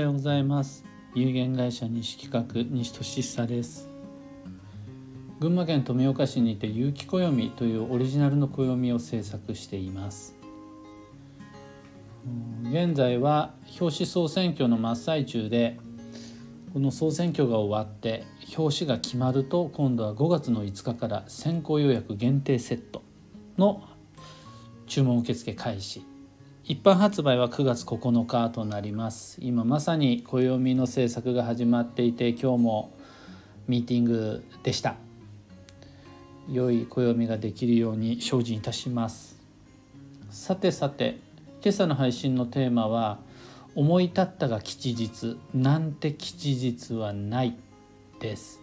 [0.00, 0.84] ようございます。
[1.14, 3.88] 有限会社西企画西俊久です。
[5.40, 10.36] 群馬県富岡市にて有機暦というオリジナルの暦を制作しています。
[12.64, 15.78] 現在は表紙総選挙の真っ最中で
[16.72, 18.24] この総選挙が終わって
[18.56, 23.02] 表紙が決まると今度は5月の5日から先行予約限定セット
[23.58, 23.82] の
[24.86, 26.09] 注文受付開始。
[26.70, 29.38] 一般発売は9月9日となります。
[29.40, 32.92] 今まさに暦の制作が始まっていて今日も
[33.66, 34.94] ミーティングでした。
[36.48, 39.36] 良い暦ができるように精進いたします。
[40.30, 41.18] さてさて
[41.60, 43.18] 今朝の配信のテーマは
[43.74, 45.40] 思い立ったが吉日。
[45.52, 47.56] なんて吉日はない
[48.20, 48.60] です。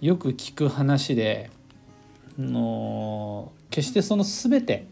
[0.00, 1.50] よく聞く話で
[2.38, 4.86] の決してその全て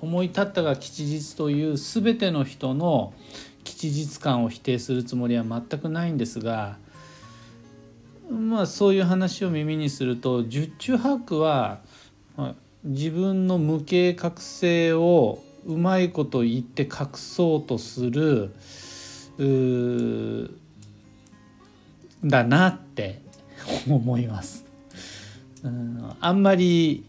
[0.00, 3.12] 思い立ったが吉日という全ての人の
[3.64, 6.76] 吉日感を否定するつもりは全くないんですが
[8.30, 11.80] まあそういう話を耳にすると十中八九は、
[12.84, 18.52] 自分の無計画性をうまいこと言って隠そうとする
[22.24, 23.20] だなって
[23.88, 24.64] 思います。
[25.62, 27.04] うんあんまり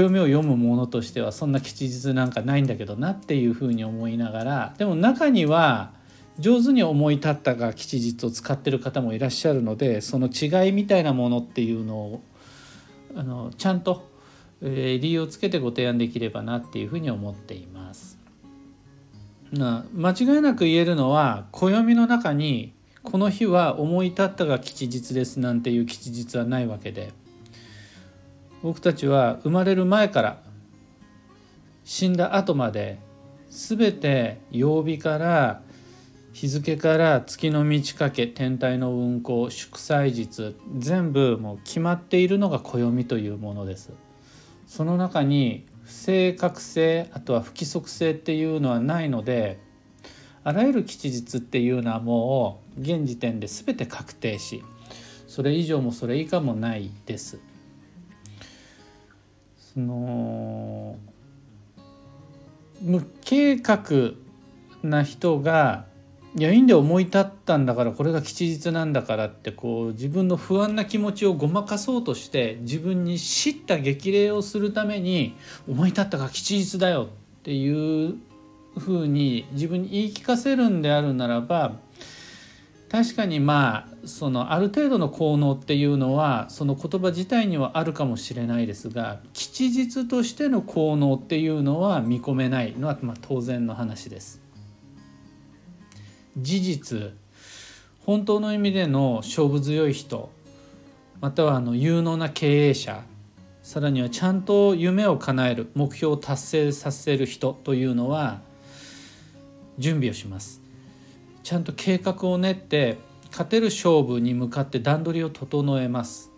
[0.00, 5.92] 暦を読むものとしてはそんな吉日なんかないんだけどなっていうふうに思いながらでも中には
[6.38, 12.22] 上手に思い立ったが吉日を使ってる方もいらっしゃるのでその違いみたいなものっていうのを
[13.16, 14.10] あのちゃんと、
[14.60, 18.18] えー、理由をつけてご提案できればなっていうふうに思っています。
[19.52, 22.72] な間違いなく言えるのは暦の中に
[23.04, 27.12] この日は思い立ったが吉日ですなんていう吉日はないわけで。
[28.64, 30.42] 僕たちは生まれる前から
[31.84, 32.98] 死んだ後まで
[33.50, 35.60] 全て曜日から
[36.32, 43.92] 日付から月の満ち欠け天体の運行祝祭日全部もう決まっているのが暦というものです。
[44.66, 49.60] その中に不正確性あとは不規則性っていうのはないので
[50.42, 54.64] あらゆる吉日っていうのはもう現時点で全て確定し
[55.28, 57.38] それ以上もそれ以下もないです。
[59.74, 60.96] その
[62.80, 64.12] 無計画
[64.82, 65.86] な人が
[66.36, 75.36] いやいいんで思い立ったんだからこれが吉日なんだからってこう自分の不安な気持ちをごまかそうとして自分に叱咤激励をするために
[75.68, 77.08] 思い立ったが吉日だよ
[77.38, 78.16] っていう
[78.78, 81.76] ふうに自分に言い聞かせるんであるならば
[82.94, 94.40] 確かにまあそのある程度の効能っていうのはその言葉自体にはあるかもしれないですが吉日としての効能っていうのは見込めないのはまあ当然の話です。
[96.38, 97.12] 事実
[98.06, 100.30] 本当の意味での勝負強い人
[101.20, 103.02] またはあの有能な経営者
[103.64, 108.40] さらにはちゃんと夢を叶える目標を達成させる人というのは
[109.78, 110.63] 準備をします
[111.44, 112.96] ちゃんと計画を練って
[113.30, 116.32] 勝てる勝負に向かって段取りを整えます。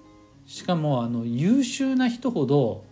[0.47, 2.85] しかもあの優秀な人ほど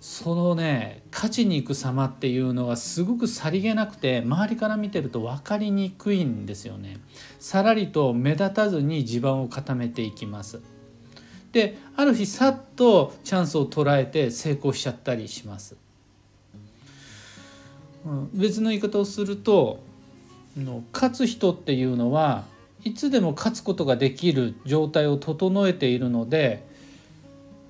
[0.00, 6.98] そのね勝ちに行く様っていうのがすごくさりげなくて周りから見てると分かりにくいんですよね。
[7.38, 10.60] さらりと目立たずに地盤を固めていきます。
[11.52, 15.76] である日さっとチャンスを捉えて成功しちゃったりします。
[18.32, 19.91] 別の言い方をすると
[20.56, 22.44] の勝つ人っていうのは
[22.84, 26.66] いつでも勝つことができる状態を整えているので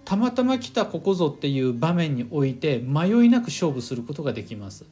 [0.05, 4.85] たまたま来たここぞっていう場面において迷いなく勝負することができます。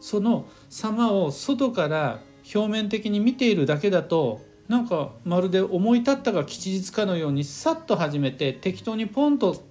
[0.00, 2.20] その様を外から
[2.54, 9.64] 表面的に見ているだけだとなんかまるで思い立ったが吉日かのようにさっと始めて適当にポンと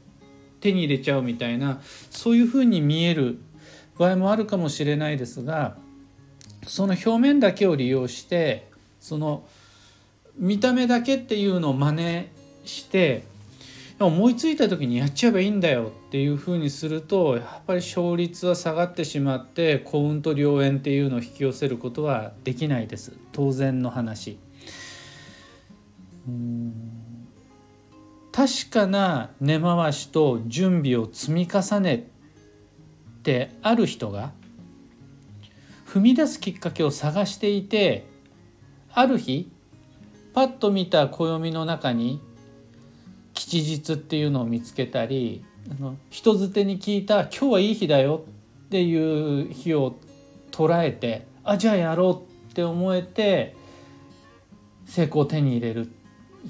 [0.60, 3.40] 手に入れちゃうみたいなそういうふうに見える
[3.98, 5.78] 場合もあるかもしれないですが
[6.68, 8.68] その表面だけを利用して
[9.00, 9.44] その
[10.38, 12.28] 見た目だけっていうのを真似
[12.66, 13.24] して
[14.00, 24.38] 思いついた時にやっちゃえばいいんだよっていうふうにするとやっぱり勝率は下がってしまって幸運と良縁っていうのを引き寄せることはできないです当然の話。
[28.32, 32.10] 確かな根回しと準備を積み重ね
[33.22, 34.32] てある人が
[35.94, 38.08] 踏み出すきっかけを探していて
[38.92, 39.52] ある日
[40.34, 42.20] パッと見た暦の中に
[43.36, 48.24] 吉日っていうのを見つけたりあの人づてに聞いた「今日はいい日だよ」
[48.66, 49.94] っていう日を
[50.52, 53.56] 捉えて「あじゃあやろう」って思えて
[54.88, 55.92] 成功を手に入れる。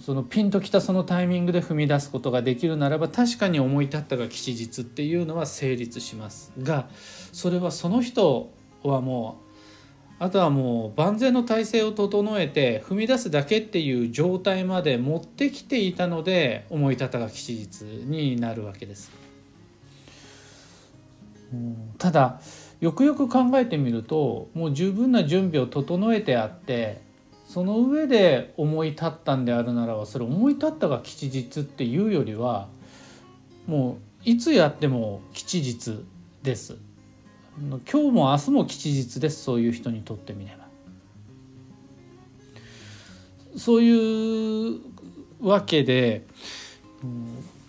[0.03, 6.51] そのピンときたそのタイミングで踏み出すことができるならば確かに思い立ったが吉日っていうのは成立します。
[6.57, 6.87] が
[7.31, 8.49] それはその人
[8.89, 9.43] はもう
[10.23, 19.11] あとはもう万全の体制を整えて踏み出すだけっていう状態まで持ってきていたので思い立ったが吉日になるわけです。
[21.97, 22.41] ただ
[22.79, 27.01] よくよく考えてみるともう十分な準備を整えてあって
[27.47, 32.67] その上で思い立ったんであるならばそれ思い立ったが吉日っていうよりは
[33.67, 36.03] もういつやっても吉日
[36.41, 36.77] です。
[37.59, 40.63] 今日も明日も吉日ですそういう人にとってみれば。
[43.55, 44.79] そういう
[45.39, 46.25] わけで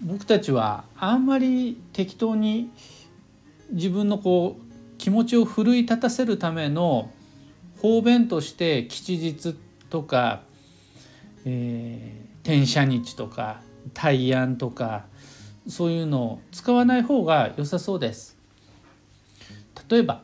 [0.01, 2.71] 僕たちはあんまり適当に
[3.71, 7.11] 自分のこう気持ちを奮い立たせるための
[7.83, 9.55] 方便として吉日
[9.91, 10.43] とか、
[11.45, 13.61] えー、転写日とか
[13.93, 15.05] 大安とか
[15.69, 18.34] そういうのを使わない方が良さそうです。
[19.89, 20.23] 例えば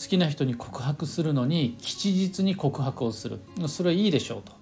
[0.00, 4.52] 好きな人に告白するのに吉日に告白をするそれはいいでしょうと。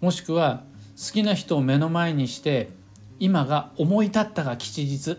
[0.00, 0.64] もしくは
[0.96, 2.68] 好きな人を目の前にして
[3.20, 5.14] 今が思い立ったが吉日っ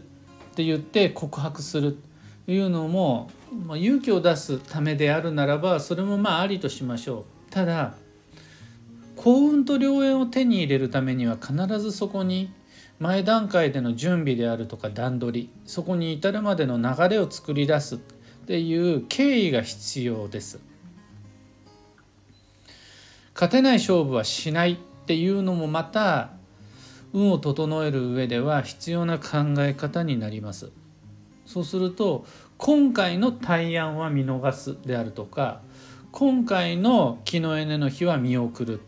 [0.56, 1.98] て言って告白する
[2.46, 3.32] というのも
[3.66, 7.94] まあ、勇気を出すためであるならばそれもまあありとしましょうただ
[9.16, 12.52] 幸運と良縁を手に入れるためには必ずそこに
[13.00, 17.98] 前段階での準備であるとか段取りそこに至るまでの流れを作り出すっ
[18.48, 20.60] ていう経緯が必要です。
[23.34, 26.30] 勝てない勝負はしないっていうのもまた
[27.12, 30.72] 運を整える上では必要な考え方になります。
[31.46, 32.26] そうすると
[32.58, 35.62] 今回の大安は見逃すであるとか
[36.14, 38.82] 今回の木のエネの日は見送る。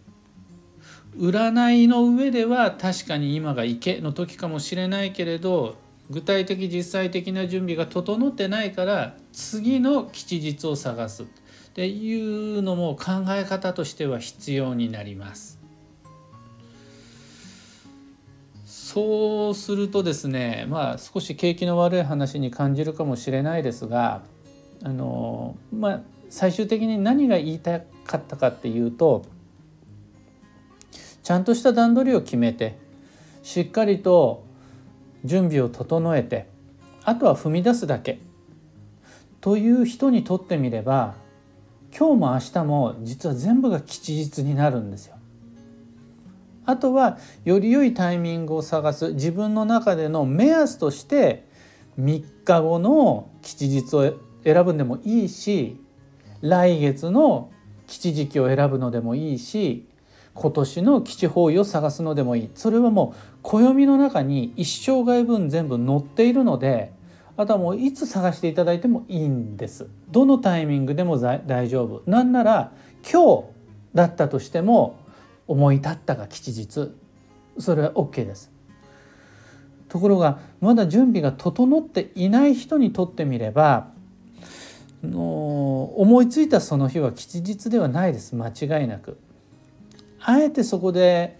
[1.17, 5.75] 占いの上では確かに今が池の時かもしれないけれど
[6.09, 11.25] 具体的実際的な準備が整ってないから次の吉日を探すっ
[11.73, 15.57] ていうのも考え方としては必要になります。
[18.65, 24.23] そうするとですねまあ少し景気の悪い話に感じるかもしれないですが
[24.83, 29.25] あのまあ最終的に何が言いたかったかっていうと
[31.27, 32.77] ちゃんとした段取りを決めて
[33.43, 34.45] しっかりと
[35.25, 36.47] 準備を整えて
[37.03, 38.19] あとは踏み出すだけ
[39.41, 41.15] という人にとってみれば
[41.93, 45.17] 今日も明日も実は全部が吉日になるんですよ。
[46.65, 51.45] あとはより良いタイミングを探す自分の中での目安として
[51.99, 54.13] 3日後の吉日を
[54.45, 55.75] 選ぶんでもいいし
[56.39, 57.51] 来月の
[57.85, 59.86] 吉時期を選ぶのでもいいし
[60.39, 62.49] 今年の基地方位を探すのでもいい。
[62.53, 66.93] それはもう暦の中に一生涯分全部載っているので
[67.37, 69.87] あとはもういつ探していただいてもいいんです。
[70.11, 72.03] どのタイミングでも大丈夫。
[72.09, 72.71] なんなら
[73.11, 73.43] 今日
[73.95, 74.99] だったとしても
[75.47, 76.91] 思い立ったが吉日。
[77.57, 78.51] それは OK です。
[79.89, 83.87] ところがまだ準備が整っていない人にとってみれば
[85.03, 88.35] の思いついたその日は吉日ではないです。
[88.35, 89.17] 間違いなく。
[90.29, 91.39] あえてそこで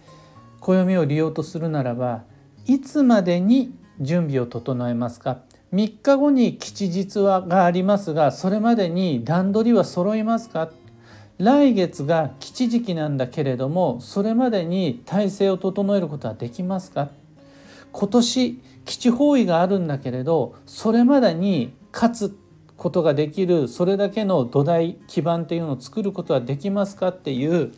[0.60, 2.24] 暦を利用とするならば
[2.64, 5.40] いつまでに準備を整えますか
[5.74, 10.70] ？3日後に吉日はがありますがそれまでに段取りは揃いますか？
[11.36, 17.10] 来月が吉時期なんだけれどもそれまでに体制を整えることはできますか？
[17.92, 22.38] 今年基地方位があるんだけれどそれまでに勝つ
[22.78, 27.08] ことができるそれだけの土台基盤っていうのを作ることはできますか？
[27.08, 27.74] っていう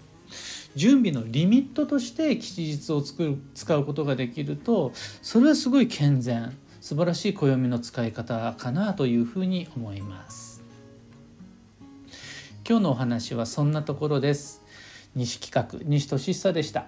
[0.76, 10.62] 準備のリミットとして吉日を作る使うことができるとそれはすごい健全素晴らしい暦の使い方かなというふうに思います。
[12.66, 14.62] 今日のお話はそんなところです。
[15.14, 16.86] 西企画西俊久でした。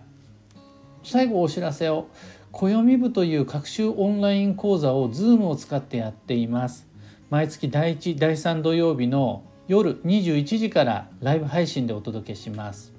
[1.02, 2.08] 最後お知らせを。
[2.52, 6.86] 暦部という各種オンライン講座を Zoom を使ってやっています。
[7.30, 12.91] 毎月第1第3土曜日の夜21時からライブ配信でお届けします。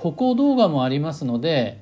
[0.00, 1.78] 歩行動画もありますので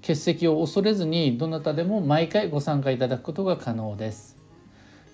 [0.00, 4.36] 欠席を恐れずにどなたでも毎回ご参加いただくことが可能です。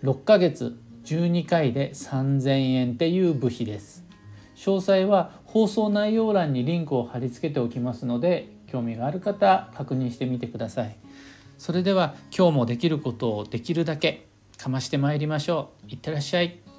[0.04, 4.04] 6ヶ月12回で3000円っていう部費です。
[4.54, 10.96] 詳細は放送内容欄にリンクを貼り付けておきますので興味がある方確認してみてください。
[11.56, 14.26] それでは今日もできることをできるだけ
[14.58, 15.90] かましてまいりましょう。
[15.90, 16.71] いってらっしゃい。